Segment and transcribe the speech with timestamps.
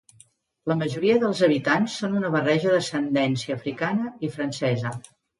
[0.69, 4.95] La majoria dels habitants són una barreja d'ascendència africana i francesa.